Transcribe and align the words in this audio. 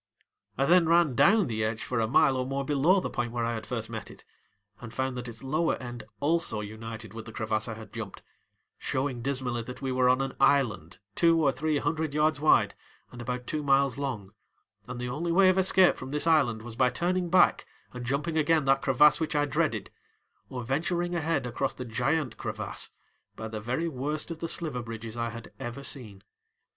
I 0.57 0.65
then 0.65 0.89
ran 0.89 1.13
down 1.13 1.45
the 1.45 1.63
edge 1.63 1.83
for 1.83 1.99
a 1.99 2.07
mile 2.07 2.35
or 2.35 2.43
more 2.43 2.65
below 2.65 2.99
the 2.99 3.07
point 3.11 3.31
where 3.31 3.45
I 3.45 3.53
had 3.53 3.67
first 3.67 3.87
met 3.87 4.09
it, 4.09 4.25
and 4.79 4.91
found 4.91 5.15
that 5.15 5.27
its 5.27 5.43
lower 5.43 5.75
end 5.75 6.05
also 6.19 6.61
united 6.61 7.13
with 7.13 7.25
the 7.25 7.31
crevasse 7.31 7.67
I 7.67 7.75
had 7.75 7.93
jumped, 7.93 8.23
showing 8.79 9.21
dismally 9.21 9.61
that 9.61 9.79
we 9.83 9.91
were 9.91 10.09
on 10.09 10.19
an 10.21 10.33
island 10.39 10.97
two 11.13 11.39
or 11.39 11.51
three 11.51 11.77
hundred 11.77 12.15
yards 12.15 12.39
wide 12.39 12.73
and 13.11 13.21
about 13.21 13.45
two 13.45 13.61
miles 13.61 13.99
long 13.99 14.33
and 14.87 14.99
the 14.99 15.07
only 15.07 15.31
way 15.31 15.49
of 15.49 15.59
escape 15.59 15.97
from 15.97 16.09
this 16.09 16.25
island 16.25 16.63
was 16.63 16.75
by 16.75 16.89
turning 16.89 17.29
back 17.29 17.67
and 17.93 18.03
jumping 18.03 18.39
again 18.39 18.65
that 18.65 18.81
crevasse 18.81 19.19
which 19.19 19.35
I 19.35 19.45
dreaded, 19.45 19.91
or 20.49 20.63
venturing 20.63 21.13
ahead 21.13 21.45
across 21.45 21.75
the 21.75 21.85
giant 21.85 22.37
crevasse 22.37 22.89
by 23.35 23.49
the 23.49 23.61
very 23.61 23.87
worst 23.87 24.31
of 24.31 24.39
the 24.39 24.47
sliver 24.47 24.81
bridges 24.81 25.15
I 25.15 25.29
had 25.29 25.51
ever 25.59 25.83
seen. 25.83 26.23